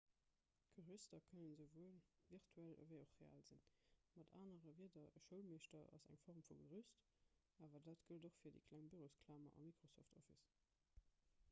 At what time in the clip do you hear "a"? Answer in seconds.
9.61-9.67